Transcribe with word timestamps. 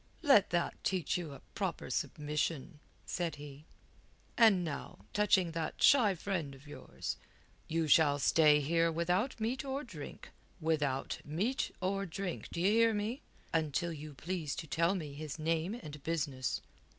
"Let 0.23 0.49
that 0.49 0.83
teach 0.83 1.15
you 1.15 1.31
a 1.33 1.43
proper 1.53 1.91
submission," 1.91 2.79
said 3.05 3.35
he. 3.35 3.65
"And 4.35 4.63
now 4.65 5.05
touching 5.13 5.51
that 5.51 5.83
shy 5.83 6.15
friend 6.15 6.55
of 6.55 6.65
yours, 6.67 7.17
you 7.67 7.87
shall 7.87 8.17
stay 8.17 8.61
here 8.61 8.91
without 8.91 9.39
meat 9.39 9.63
or 9.63 9.83
drink 9.83 10.31
without 10.59 11.19
meat 11.23 11.69
or 11.81 12.07
drink, 12.07 12.49
d' 12.49 12.57
ye 12.57 12.71
hear 12.71 12.95
me? 12.95 13.21
until 13.53 13.93
you 13.93 14.15
please 14.15 14.55
to 14.55 14.65
tell 14.65 14.95
me 14.95 15.13
his 15.13 15.37
name 15.37 15.75
and 15.75 16.01
business." 16.01 16.61